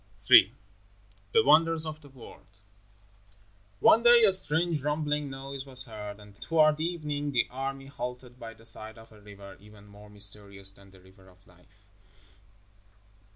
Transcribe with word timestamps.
III 0.31 0.55
THE 1.31 1.43
WONDERS 1.43 1.85
OF 1.85 2.01
THE 2.01 2.09
WORLD 2.09 2.61
One 3.79 4.01
day 4.01 4.23
a 4.23 4.33
strange 4.33 4.81
rumbling 4.81 5.29
noise 5.29 5.63
was 5.63 5.85
heard, 5.85 6.19
and 6.19 6.41
toward 6.41 6.79
evening 6.81 7.31
the 7.33 7.47
army 7.51 7.85
halted 7.85 8.39
by 8.39 8.55
the 8.55 8.65
side 8.65 8.97
of 8.97 9.11
a 9.11 9.21
river 9.21 9.57
even 9.59 9.85
more 9.85 10.09
mysterious 10.09 10.71
than 10.71 10.89
the 10.89 11.01
River 11.01 11.29
of 11.29 11.45
Life. 11.45 11.85